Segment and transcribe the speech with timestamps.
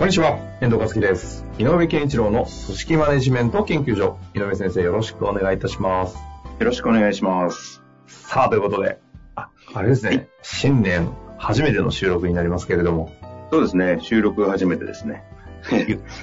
[0.00, 1.44] こんにちは、遠藤和樹です。
[1.58, 4.16] 井上健一郎の組織マネジメント研究所。
[4.32, 6.16] 井上先生、よろしくお願いいたします。
[6.16, 6.22] よ
[6.58, 7.82] ろしくお願いします。
[8.06, 8.98] さあ、ということで、
[9.36, 13.12] あ、あれですね、新年初めての収録になりますけれども、
[13.50, 15.22] そうですね、収録初めてですね。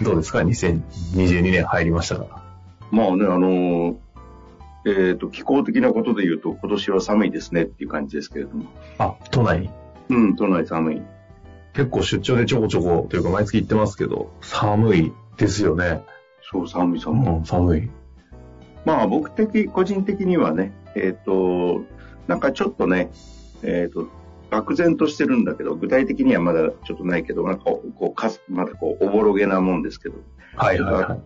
[0.01, 2.41] どうですか ?2022 年入りましたが。
[2.89, 3.95] まあね、あのー
[4.87, 8.65] えっ、と、気候的なことで言うと、今年は寒いですねっていう感じですけれども。
[8.97, 9.59] あ、都内？
[9.59, 9.69] に
[10.09, 11.01] うん、都内寒い。
[11.77, 16.01] 結構出張でちょこちょこというか毎月行ってますけど、寒いですよね。
[16.51, 17.27] そう、寒い寒い。
[17.29, 17.89] うん、寒い。
[18.83, 21.83] まあ、僕的、個人的にはね、えっ、と、
[22.25, 23.11] なんかちょっとね、
[23.61, 24.07] えっ、と、
[24.49, 30.15] 漠然としてるんだけど、具体的にはまだちょっとないけど、なんかこう、かすまだこう、おぼろげなもんですけど、
[30.55, 31.21] はいはいはい。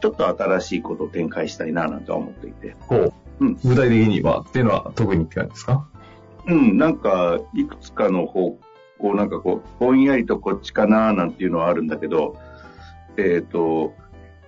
[0.00, 2.74] ちょっと新しいことを展開したいな、なんて思っていて。
[2.88, 5.86] こう、うん具体的にはっていうのは特にって感じですか？
[6.48, 8.58] うん、なんか、いくつかの方
[9.02, 12.36] 向、なんかこう、ぼんやりとこっちかななんていうのはあるんだけど、
[13.16, 13.94] えっ、と、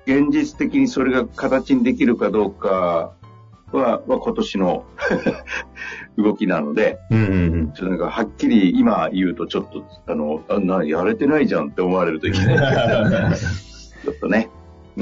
[0.06, 3.14] 現実的にそれが形にできるかどうか
[3.72, 4.84] は、は今年の
[6.16, 7.72] 動きなので、うんうんうん。
[7.72, 13.34] ちょっとなんかはっきり今言うとちょっと、あの、あな、やれてないじゃんって思われるといけない。
[13.36, 14.50] ちょっとね、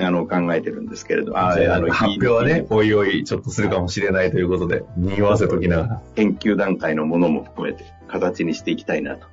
[0.01, 6.03] あの、考えてるんですけれど、ああの、発表はね、おいおいちょっとするかもしれないということで、匂わせときながら。
[6.15, 9.32] 研究段階のものも含めて形にしていきたいなと。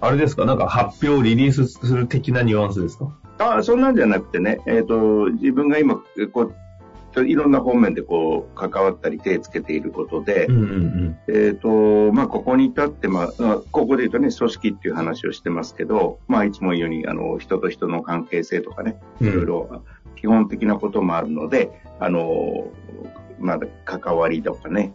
[0.00, 0.44] あれですか？
[0.44, 3.16] なんか発表をリリースする的なニュアンスですか？
[3.38, 6.02] ああ、そんなんじゃなくてね、えっ、と、自分が今、
[6.32, 19.28] こう、いろんな方面でこう、関わったり手つけていることで、んうんえっ、と、まあ、ここに至って、まあ、まあここで言うとね、組織っていう話をしてますけど、まあ、いつも言うように、あの、人と人の関係性とかね、うん。
[19.28, 19.82] いろいろ
[20.16, 22.68] 基本的なこともあるので、あの、
[23.40, 24.92] まだ関わりとかね、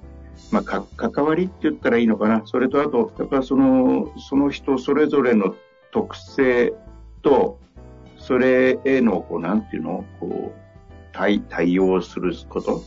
[0.52, 2.44] まあ、か関わりって言ったらいいのかな。
[2.46, 5.56] それとあと、やっぱその、その人それぞれの
[5.92, 6.74] 特性
[7.22, 7.60] と、
[8.18, 10.06] それへの、こう、なんていうの？
[10.20, 12.84] こう、対、対応すること？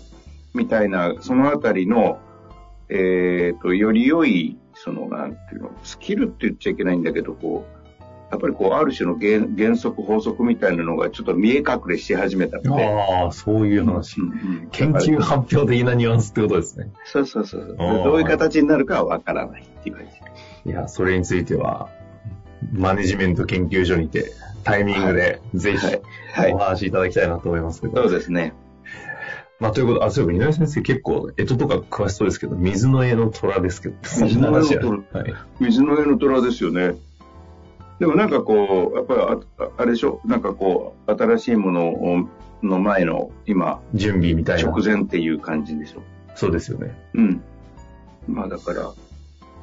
[0.55, 2.19] みたいな、そのあたりの、
[2.89, 7.76] えっ、と、より良い、その、なんていうの、スキルって言っちゃいけないんだけど、こう、
[8.31, 12.85] やっぱりこう、ある種の原原則、法則みたいなのがちょっと見え隠れし始めたので。
[12.85, 14.21] ああ、そういう話。
[14.21, 16.91] うんうん研究発表的なニュアンスってことですね。
[17.05, 17.77] そうそうそう。
[17.79, 20.71] どういう形になるかはわからないっていう感じ。
[20.71, 21.89] いや、それについては、
[22.73, 24.33] マネジメント研究所にて、
[24.65, 25.87] タイミングで、ぜひ、
[26.33, 26.59] はいお。
[26.59, 28.03] 話しいただきたいなと思いますけど。
[28.03, 28.53] そうですね。
[29.61, 35.35] まあ、ということで、あ、そういえば、井上先生結構、干支とか詳しそうですけど、水の絵の虎ですけど、水の絵の虎ははい。
[35.61, 36.97] 水の上の虎ですよね。
[37.99, 39.21] でもなんかこう、やっぱり
[39.59, 40.21] ああれでしょ？
[40.25, 42.29] なんかこう、新しいものを
[42.63, 44.71] の前の今、準備みたいな。
[44.71, 46.03] 直前っていう感じでしょ？
[46.35, 46.95] そうですよね。
[47.15, 47.43] うん。
[48.29, 48.95] まあだから、う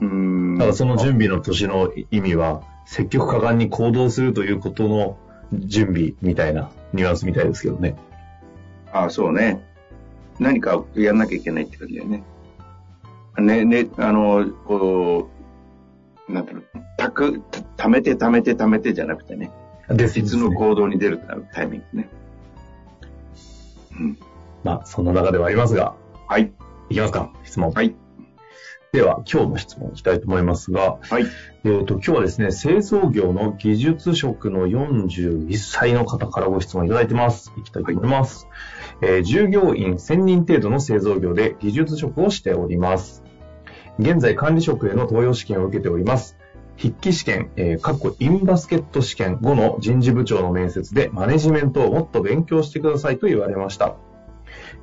[0.02, 0.58] ーん。
[0.58, 5.18] ただその準備の年の意味は、積極果敢に行動するということの
[5.54, 7.96] 準備みたいなニュアンスみたいですけどね。
[8.92, 9.64] ああ、そうね。
[10.40, 12.24] 何かやんなきゃいけないって感じだよね。
[13.38, 15.33] ね、ね、あの、こう、
[16.30, 16.64] なんていうの、
[16.98, 17.42] たく、
[17.76, 19.52] た貯めて貯めて貯めてじゃなくてね、
[19.90, 21.20] ですいつの行動に出る
[21.54, 22.10] タイミングね。
[24.00, 24.18] うん。
[24.64, 25.96] まあ、そんな中ではありますが、
[26.28, 26.52] はい。
[26.90, 27.72] いきますか、質問。
[27.72, 27.96] はい。
[28.94, 31.26] では、今日の質問いきたいと思いますが、はい。
[31.64, 37.52] えー、と今日はですね、製造業の技術職の41歳の方からご質問いただいてます。
[37.58, 38.48] いきたいと思います。
[39.02, 43.23] えー従業員1000人程度の製造業で技術職をしております。
[44.00, 46.38] 現在管理職への登用試験を受けております。
[46.78, 53.96] 筆記試験、えー、かっこインバスケット試験後の人事部長の面接でマネジメントをもっと勉強してくださいと言われました。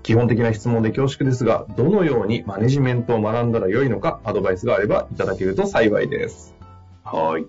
[0.03, 6.55] 基本的な質問で恐縮ですが、どのようにマネジメントを学んだらよいのか、アドバイスがあればいただけると幸いです。
[7.05, 7.47] はい。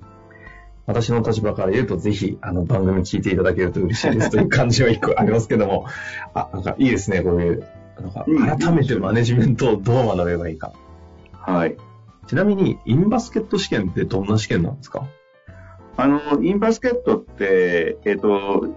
[0.85, 5.85] 私の立場から言うと、ぜひ、あの、番組聞いていただけると嬉しいですという感じは一個ありますけども、
[6.33, 7.63] あ、なんかいいですね、こういう、
[7.99, 10.73] なんかうん改めてマネジメントをどう学べばいいか。
[11.41, 11.77] はい。
[12.27, 15.07] ちなみに、インバスケット試験ってどんな試験なんですか？
[15.97, 18.67] あの、インバスケットって、えっ、と、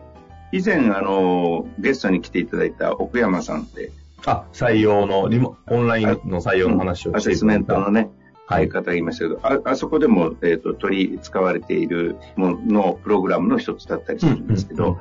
[0.52, 3.92] 以前、あの、ゲストに来ていただいた奥山さんって、
[4.26, 7.82] あ、採用のリモ、オンラインの採用の話をアセスメしていただいた。
[7.82, 8.10] ントのね、
[8.46, 8.68] はい。
[8.68, 14.98] 方がいましたけど、ああそこでも、えー、と取り使われているもののプログラムの一つだったりするんですけど、うんうん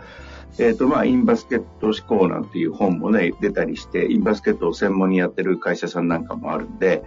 [0.59, 7.03] えっ、と、まあ、インバスケット思考なんていう本もね、出たりして、インバスケットを専門にやってる会社さんなんかもあるんで、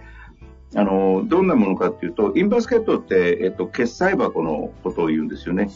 [0.77, 5.71] あの、どんなものかっていうと、インバスケットって、えっ、と、決済箱のことを言うんですよね。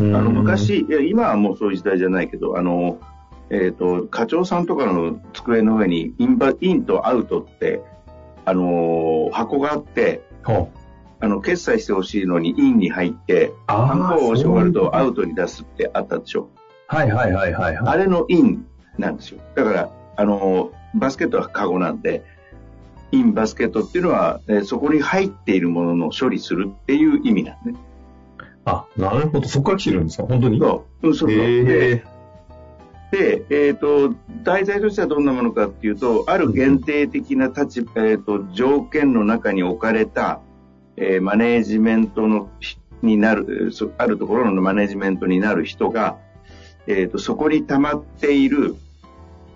[0.00, 2.98] ああの、昔、いや今はもうそういう時代じゃないけど、あの、
[3.50, 7.82] えっ、と、課長さんとかの机の上に、インバ、インとアウトって、
[8.44, 10.24] あの箱があって、
[11.20, 15.22] あの、決済してほしいのにインに入って、あ番号を押し終わるとアウト。
[15.22, 16.50] トに出すってあったでしょ。
[16.88, 17.86] はいはいはいはいはい。
[17.86, 18.66] あれのイン
[18.98, 19.40] なんですよ。
[19.54, 22.24] だから、あの、バスケットはカゴなんで、
[23.12, 27.78] インバスケットっていうのは、えーそこに入っているものの処理するっていう意味なんね。
[28.64, 29.48] あ、なるほど。
[29.48, 30.24] そこから来てるんですか？
[30.24, 30.58] 本当に？
[30.58, 31.08] そう。
[31.08, 31.38] うん、そうそう。
[31.40, 32.04] へで
[33.12, 33.46] え。
[33.50, 40.40] で、えっ、と、題材としてはどんなものかっていうと、ある限定的な立場、えっ、と、条件の中に置かれた、
[40.96, 46.16] えーマネージメントの、ひになる、あるところのマネージメントになる人が、
[46.86, 48.76] えっ、と、そこに溜まっている、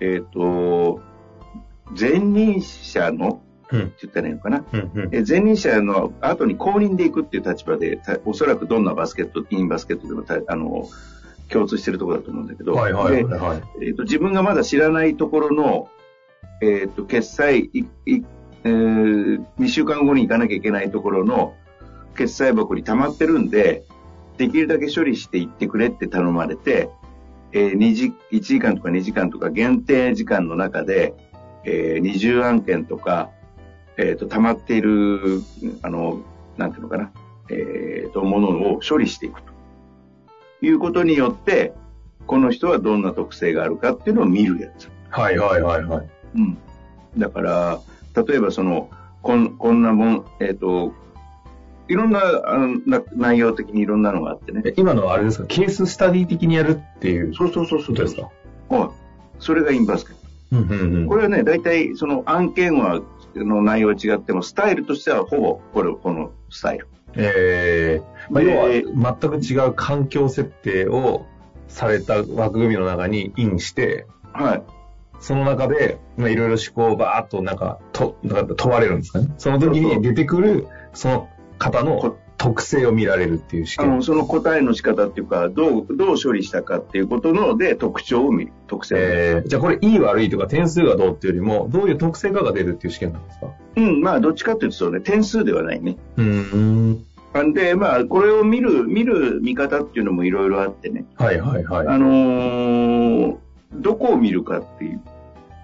[0.01, 1.01] えっ、と、
[1.99, 4.65] 前任者の、うんって言ったらいいのかな。
[4.73, 5.09] うんうん。
[5.13, 10.89] えー前任者の後に公認で行くっていう立場で、たおそらくどんなバスケット、インバスケットでもたあの
[11.49, 13.63] 共通してるところだと思うんだけど、はいはいはいではい。
[13.83, 15.89] えーと自分がまだ知らないところの、
[16.61, 18.25] えー、と決済いい、
[18.65, 21.55] えー、2週間後に行かなきゃいけないところの
[22.17, 23.85] 決済箱に溜まってるんで、
[24.39, 26.91] できるだけ処理していってくれって頼まれて、
[27.53, 31.15] えー、2時1時間とか2時間とか限定時間の中で、
[31.65, 33.31] えー、20案件とか、
[33.99, 35.43] えー、と溜まっている、
[35.83, 36.21] あの、
[36.57, 37.11] なんていうのかな、
[37.51, 39.53] えー、と、ものを処理していくと
[40.63, 41.73] いうことによって、
[42.27, 44.89] この人はどんな特性があるかっていうのを見るやつ。
[45.11, 46.09] はいはいはいはい。
[46.37, 46.59] うん。
[47.17, 47.81] だから、
[48.27, 48.91] 例えばその、
[49.23, 50.93] こんこんなもん、えっ、と、
[51.89, 54.63] いろんなあのな内容的にいろんなのがあってね。
[54.65, 55.47] え今のはあれですか？
[55.47, 57.97] ケーススタディ的にやるっていうそうそうそうそう。
[57.97, 58.29] ですか？
[58.69, 58.91] はい。
[59.39, 60.23] それがインバスケット。
[60.53, 61.09] うんうんうん。
[61.09, 63.01] これはね、大体その案件は、
[63.45, 66.89] の内容は違っても、スタイルとしてはほぼこれ、このスタイル。
[67.15, 71.25] えーまあ、で要は全く違う環境設定を
[71.69, 74.63] された枠組みの中にインして、はい。
[75.19, 79.29] その中で、まあ、いろいろ思考をバーっとなんか、と、なんか問われるんですかね。
[79.39, 81.29] その時に出てくる、その
[81.59, 83.87] 方のこ特性を見られるっていう試験。
[83.87, 88.53] あの、その答えの仕方っていうか、どう、どう処理したかっていうことので特徴を見る。
[88.69, 88.95] 特性。
[88.99, 93.49] えーじゃあこれいい悪いとか点数がどうっていうよりも、どういう特性かが出るっていう試験なんですか？
[93.77, 95.97] うん、まあ、どっちかっていうとそうね、点数ではないね。
[96.17, 96.23] う。
[96.23, 97.05] ん
[97.53, 101.05] で、まあ、これを見る、見る見方っていうのもいろいろあってね。
[101.17, 101.89] はいはいはい。
[101.89, 103.37] あのー
[103.75, 105.01] どこを見るかっていう。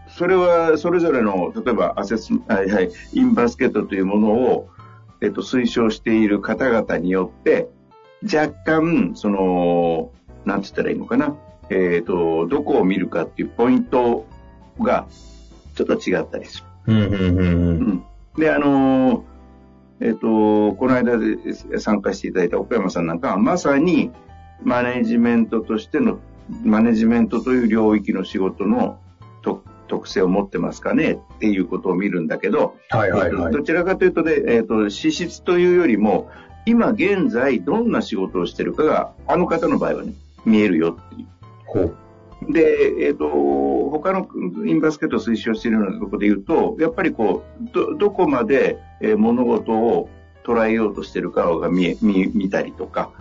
[0.08, 4.68] それは、それぞれの、例えば、アセス、はいはい、インバスケットというものを、
[5.22, 7.68] えっと、推奨している方々によって、
[8.24, 10.10] 若干、その、
[10.44, 11.36] なんて言ったらいいのかな。
[11.70, 14.26] えっと、どこを見るかっていうポイント
[14.80, 15.06] が、
[15.76, 16.64] ちょっと違ったりする。
[16.88, 18.04] うんうんうん
[18.36, 19.22] で、あのー
[20.00, 21.36] えっ、と、この間で
[21.78, 24.10] 参加していただいた岡山さんなんかは、まさに
[24.62, 26.18] マネジメントとしての、
[26.64, 29.01] マネジメントという領域の仕事のと
[29.88, 31.12] 特性を持ってますかね？
[31.12, 33.58] っていうことを見るんだけど、はいはいはいえっと。
[33.58, 36.30] どちらかというとね、えっ、と、資質というよりも、
[36.66, 40.12] 今現在どんな仕事をしてるかが、あの方の場合はね、
[40.44, 41.26] 見えるよっていう。
[41.66, 42.52] ほう。
[42.52, 43.28] で、えっ、と、
[43.90, 44.26] 他の
[44.66, 50.08] インバスケットを推奨しているようなところで言うと、やっぱりこう、ど、どこまで、えー物事を
[50.44, 53.12] 捉えようとしているかが見え、見、見たりとか、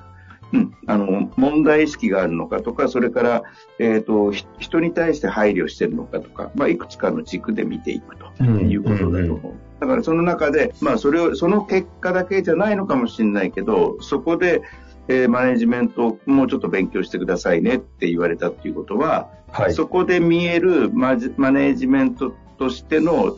[0.53, 3.43] うん、あの、問題意識があるのかとか、それから、
[3.79, 9.17] えっ、と、ひ人に対して配慮してるのかとか、まあ、いくつかの軸で見ていくということだと思う。
[9.17, 14.61] うんうんだからその中で、まあ、それを、その結果だけじゃないのかもしれないけど、そこで、
[15.07, 19.73] えーマネジメントをもうちょっと勉強してくださいねって言われたっていうことは、はい。
[19.73, 23.35] そこで見えるマジマネジメントとしての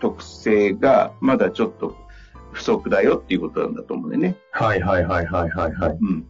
[0.00, 1.96] 特性がまだちょっと
[2.52, 4.36] 不足だよっていうことなんだと思うね。
[4.50, 5.98] はいはいはいはいはいはい。
[6.00, 6.26] うん。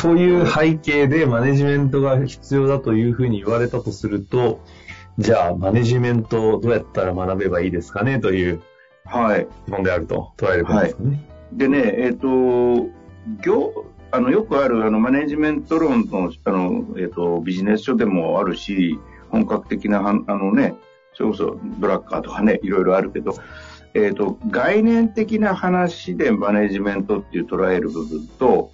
[0.00, 4.60] という背景でマネジメントが必要だというふうに言われたとすると、
[5.18, 8.62] じゃあマネジメントをどうやったら学べばいいですかねという
[9.04, 9.48] はい。
[9.64, 11.28] 質問であると捉えることですかね。
[11.52, 12.88] でね、えっ、と、
[13.42, 18.98] 業、あの、よくある、あの、マネジメント論の、あの、えっ、と、ビジネス書でもあるし、
[19.30, 20.74] 本格的なあのね、
[21.14, 23.34] それこそドラッカーとかね、いろいろあるけど、
[23.94, 28.70] えっ、と、概念的な話でマネジメントっていう捉える部分と、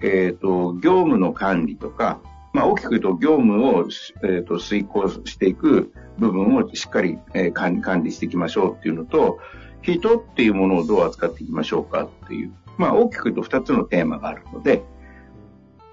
[0.00, 2.20] えっ、と、業務の管理とか、
[2.52, 3.88] まあ、大きく言うと業務を、
[4.22, 9.38] えーと、遂行していく部分をしっかり、えー、管管理していきましょうっていうのと、
[9.82, 14.82] 人っていうものをどう扱っていきましょうかっていう、まあ、大きく言うと2つのテーマがあるので、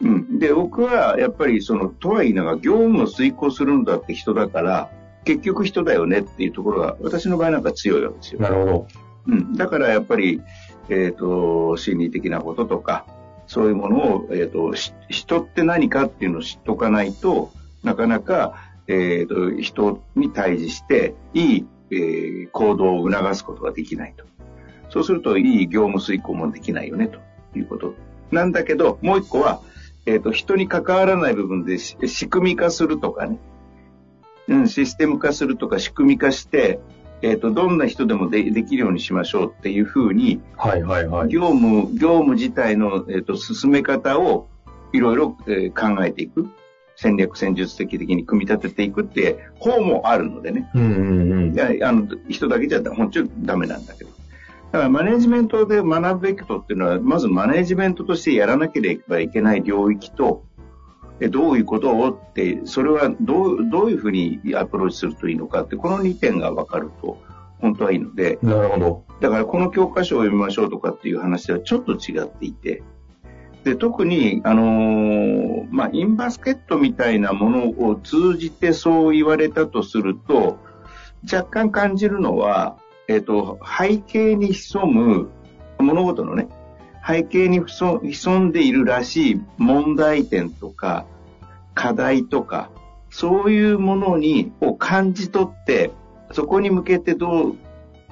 [0.02, 0.40] うん。
[0.40, 4.90] で、僕はやっぱりその、とは言いながら業務を遂行するんだって人だから、
[5.24, 8.42] 結局人だよねっていうところが、私の場合なんか強いわけですよ。
[8.42, 8.88] なるほど。
[9.28, 9.54] うん。
[9.54, 10.42] だからやっぱり、
[10.90, 13.06] えっ、ー、と、心理的なこととか、
[13.48, 14.74] そういうものを、えっ、ー、と、
[15.10, 17.52] 人って何かっていうのを知っておかないと、
[17.84, 18.56] なかなか、
[18.88, 24.26] えっ、ー、と、人に対峙して、いい、えー、行動を促すことができないと。
[24.90, 27.20] そうすると、いい業務遂行もできないよね、と
[27.58, 27.94] いうこと。
[28.32, 29.62] なんだけど、もう一個は、
[30.06, 33.40] えっ、と、人に関わらない部分で仕組み化するとかね、
[34.48, 36.80] うん、システム化するとか仕組み化して、
[37.22, 41.30] えっ、ー、と、どんな人でもでできるようにしましょうっていうふうに、はいはいはい。
[41.30, 44.48] 業務、業務自体の、えっ、ー、と、進め方を
[44.94, 46.48] いろいろ、えー、考えていく。
[46.98, 50.70] 戦略戦術的的に組み立てていくって方もあるのでね。
[50.74, 51.54] うんうんうん。
[51.54, 54.10] いや、あの、人だけじゃ本当にダメなんだけど。
[54.72, 60.44] だからマネジメントで学ぶべきことっていうのは、まずマネジメントとしてやらなければいけない領域と、
[61.20, 67.18] どういうことをって、それはどうどういうふうにアプローチするといいのかって、この2点が分かると、
[67.60, 69.04] 本当はいいので、なるほど。
[69.22, 72.84] だからこの教科書を読みましょうとかっていう話ではちょっと違っていて、
[73.64, 80.60] で特に、あのー、まあ、インバスケットみたいなものを通じてそう言われたとすると、
[81.32, 85.30] 若干感じるのは、えっ、ー、と、背景に潜む、
[85.80, 86.48] 物事のね、
[87.08, 91.06] 背景に潜んでいるらしい問題点とか、
[91.76, 92.72] 課題とか、
[93.12, 95.92] そういうものに、を感じ取って、
[96.32, 97.56] そこに向けてど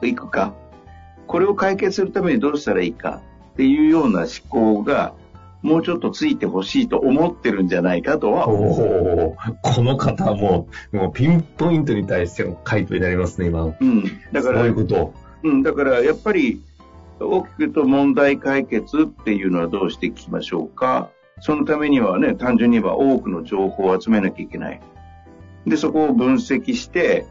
[0.02, 0.54] ういくか、
[1.28, 3.22] これを解決するためにどうしたらいいか
[3.54, 5.14] っていうような思考が、
[5.64, 9.36] もうちょっとついてほしいと思ってるんじゃないかとは思う。
[9.62, 13.64] この方も、もうピンポイントに対しての回答になりますね、今。
[13.64, 14.04] うん。
[14.32, 15.14] だから、そういうこと。
[15.44, 16.62] うん、だからやっぱり、
[17.26, 21.10] 大きく言うと問題解決っていうのはどうしていきましょうか？
[21.42, 24.82] そのためにはね、単純に言えば多くの情報を集めなきゃいけない。
[25.66, 27.26] で、そこを分析して、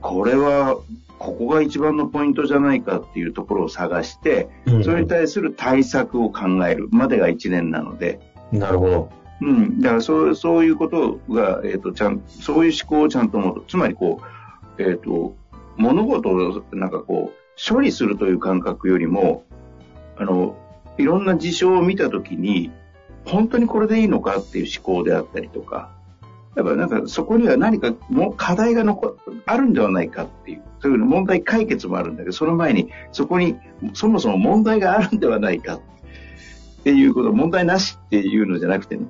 [0.00, 0.78] これは、
[1.18, 4.48] ここが一番のポイントじゃないかっていうところを探して、
[4.84, 8.20] それに対する対策を考えるまでが1年なので。
[8.52, 9.10] なるほど。
[9.40, 9.80] うん。
[9.80, 13.72] だからそう、そういうことが、えっ、ー、と、ちゃん、そういう思考をちゃんと持つ。
[13.72, 14.20] つまりこ
[14.78, 15.34] う、えっ、ー、と、
[15.76, 19.44] 物事をなんかこう、処理するという感覚よりも、
[20.16, 20.56] あの、
[20.96, 22.70] いろんな事象を見たときに、
[23.24, 25.90] 本当にこれでいいのかっていう思考であったりとか、
[26.56, 33.56] やっぱなんかそこには何かも課題が残あるんではないかっていう、そういう問題解決もあるんだけど、その前にそこに
[33.92, 35.80] そもそも問題があるんではないかっ
[36.84, 39.06] ていうこと、問題なしっていうのじゃなくてね、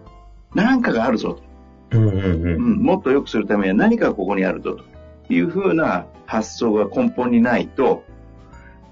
[0.55, 1.99] 何かがあるぞと。
[1.99, 8.05] うんうんうん、もっと良くするためには何かここにあるぞというふうな発想が根本にないと、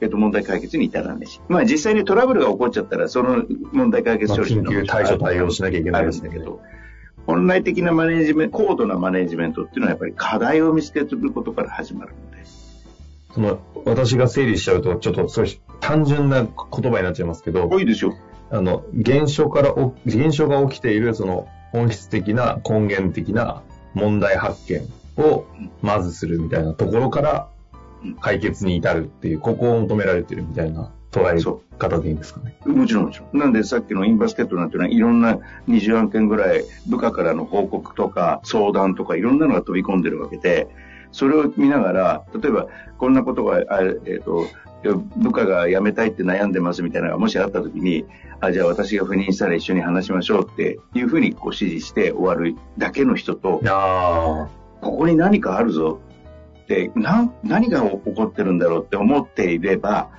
[0.01, 1.41] えっと、問題解決に至らないし。
[1.49, 6.61] まあ実際にトラブルが起こっちゃったら、その問題解決処理の、まあ、緊急対処対応しなきゃいけないんだけど、
[7.27, 12.45] 本来的なマネジメント、高度なマネジメントっていうのはやっぱり課題を見つけてくることから始まるので。
[13.35, 15.49] その、私が整理しちゃうと、ちょっとそれ
[15.81, 16.51] 単純な言
[16.93, 18.15] 葉になっちゃいますけど、多いですよ。
[18.51, 19.75] あの、現象から、
[20.05, 23.63] 現象が起きている、その、本質的な、根源的な
[23.95, 24.83] 問題発見
[25.17, 25.45] を
[25.83, 27.49] まずするみたいなところから、
[28.21, 32.57] 解決に至るっていう、ここを求められてるみたいな捉え方でいいんですかね？
[32.67, 33.39] もちろんもちろん。
[33.39, 40.69] なんでさっきのインバスケットなんていうのは、いろんな20案件ぐらい部下からの報告とか相談とかいろんなのが飛び込んでるわけで、
[41.13, 44.47] それを見ながら、例えばこんなことが、あえっ、ー、と、
[45.17, 48.05] 部下が辞めたいって悩んでますみたいなのがもしあった時に、
[48.41, 53.61] あ、じゃあ私が赴任したら一緒に話しましょうっていうふうにこう指示して終わるだけの人と、
[54.81, 56.01] ここに何かあるぞ
[56.67, 60.11] って何何が起こってるんだろうって思っていれば、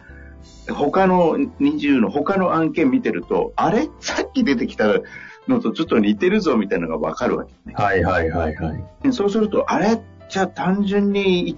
[0.69, 3.89] 他の20の他の案件見てると、あれ？
[3.99, 4.87] さっき出てきた
[5.49, 7.73] のとちょっと似てるぞみたいなのがわかるわけね。
[7.75, 9.13] はいはいはいはい。
[9.13, 10.01] そうすると、あれ？
[10.29, 11.57] じゃあ単純に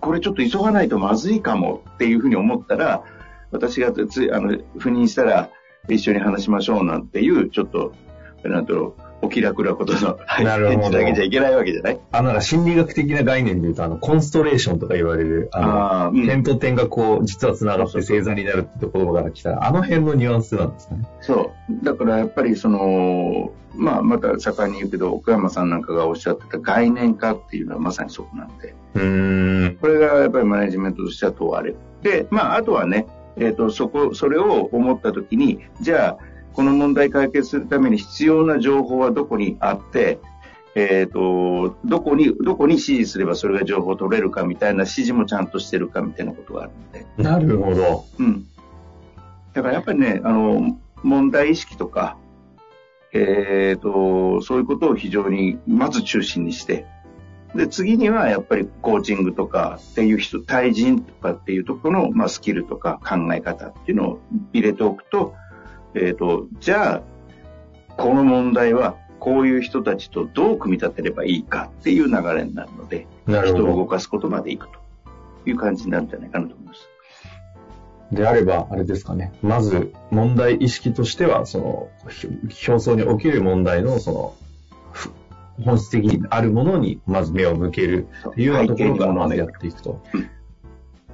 [0.00, 3.04] これちょっと急がないとまずいかもっていうふうに思ったら、
[3.50, 5.50] 私がつあの赴任したら
[5.88, 7.92] 一緒に話しましょうなんていう、ちょっと、
[8.44, 21.04] なんだろう、お気楽なことの返事だけじゃいけ ないわけじゃないあの、心理学的な概念で言うと、あの、コンストレーションとか言われる、あの、うん、点と点がこう、実は繋がって星座になるってところから来たら、あの辺のニュアンスなんですかね。
[21.20, 21.84] そう。
[21.84, 28.74] だからやっぱりその、まあ、また盛んに言うけど、奥山さんなんかがおっしゃってた概念化っていうのはまさにそこなんで。
[28.94, 29.76] うん。
[29.80, 31.76] これがやっぱりマネジメントとしては問われる。
[32.02, 40.18] で、まあ、あとはね、えっ、ー、と、そこ、それを思ったときに、じゃあ、この問題解決するために必要な情報はどこにあって、
[40.74, 47.06] えっ、と、どこに、どこに指示すればそれが情報を取れるかみたいな指示もちゃんとしてるかみたいなことがあるので。
[47.22, 48.04] なるほど。
[48.18, 48.46] うん。
[49.52, 52.16] だからやっぱりね、あの、問題意識とか、
[53.12, 56.86] えっ、と、そういうことを非常に、まず中心にして、
[57.54, 64.20] で、次にはやっぱりコーチングとかっていう人、対人とかっていうところの、まあ、スキルとか考え方っていうのを
[64.52, 65.34] 入れておくと、
[65.94, 67.02] えっ、と、じゃあ、
[67.96, 73.86] この問題はこういう人たちとどう組み立てればいいかっていう流れになるので、人を動ど。
[73.86, 74.78] かすことまでいくと
[75.46, 76.88] いう感じになるんじゃないかなと思います。
[78.12, 79.32] であれば、あれですかね。
[79.42, 82.28] まず、問題意識としては、その、ひ
[82.68, 84.34] 表層に起きる問題の、その、
[84.92, 85.12] ふ
[85.62, 90.28] 本質的にあるものに、まず目を向けるっていうようなところからまずやっていくとうん。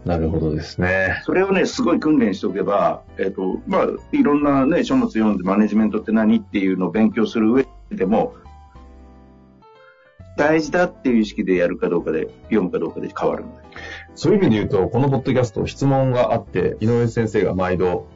[0.06, 1.20] なるほどですね。
[1.24, 8.34] それをね、すごい訓練しておけば、えっ、と、まあ、いろんなね、書物読んでマネジメントって何っていうのを勉強する上でも、
[10.36, 13.62] 大事だっていう意識でやるかどうかで、読むかどうかで変わるので。
[14.14, 18.06] そういう意味で言うと、このポッドキャスト、質問があって、井上先生が毎度、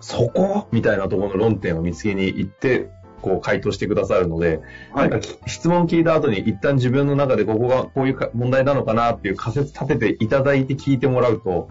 [0.00, 0.68] そこ？
[0.70, 4.60] みたいなところの論点を見つけに行って、こう回答してくださるので、
[4.92, 11.68] はいなんか質問聞いた後に一旦自分の中でここがこういうか問題なのかなっていう仮説立てていただいて聞いてもらうと、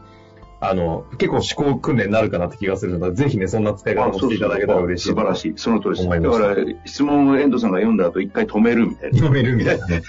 [0.59, 5.09] あの、結構思考訓練になるかなって気がするので、ぜひね、そんな使い方もしていただけたら嬉しい。
[5.09, 5.53] 素晴らしい。
[5.55, 6.09] その通りです。
[6.09, 9.17] だから、質問を遠藤さんが読んだ後、一回止めるみたいな。
[9.17, 10.01] 読めるみたいなね。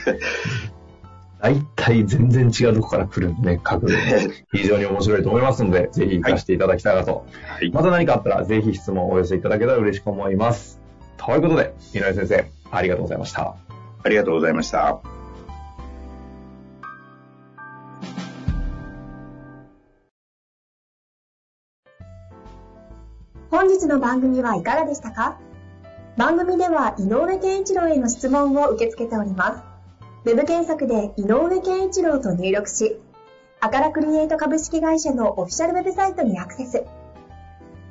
[1.41, 7.27] 大体全然違うとこから来るんでね、角度ね 非常に面白いと思いますので、ぜひ活かしていただきたいなと。
[7.43, 7.71] はい。
[7.71, 10.81] また何かあったら、ぜひ質問をお寄せいただけたら嬉しく思います。
[11.19, 13.55] ということで、井上先生、ありがとうございました。
[14.03, 15.01] ありがとうございました。
[23.51, 25.39] 本日の番組はいかがでしたか？
[26.17, 29.57] 番組では井上健一郎への質問を受け付けておりま
[30.25, 30.31] す。
[30.31, 33.01] ウェブ検索で井上健一郎と入力し、
[33.61, 36.85] アカラクリエイト株式会社のオフィシャルウェブサイトにアクセス。